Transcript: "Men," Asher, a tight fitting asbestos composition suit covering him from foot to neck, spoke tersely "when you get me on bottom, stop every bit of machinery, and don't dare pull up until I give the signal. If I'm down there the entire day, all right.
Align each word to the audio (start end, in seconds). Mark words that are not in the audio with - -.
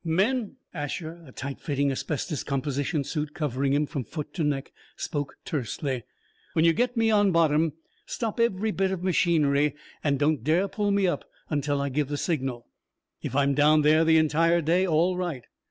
"Men," 0.03 0.55
Asher, 0.73 1.23
a 1.27 1.31
tight 1.31 1.61
fitting 1.61 1.91
asbestos 1.91 2.43
composition 2.43 3.03
suit 3.03 3.35
covering 3.35 3.71
him 3.73 3.85
from 3.85 4.03
foot 4.03 4.33
to 4.33 4.43
neck, 4.43 4.71
spoke 4.95 5.35
tersely 5.45 6.05
"when 6.53 6.65
you 6.65 6.73
get 6.73 6.97
me 6.97 7.11
on 7.11 7.31
bottom, 7.31 7.73
stop 8.07 8.39
every 8.39 8.71
bit 8.71 8.89
of 8.89 9.03
machinery, 9.03 9.75
and 10.03 10.17
don't 10.17 10.43
dare 10.43 10.67
pull 10.67 10.97
up 11.07 11.29
until 11.51 11.79
I 11.79 11.89
give 11.89 12.07
the 12.07 12.17
signal. 12.17 12.65
If 13.21 13.35
I'm 13.35 13.53
down 13.53 13.83
there 13.83 14.03
the 14.03 14.17
entire 14.17 14.59
day, 14.63 14.87
all 14.87 15.17
right. 15.17 15.45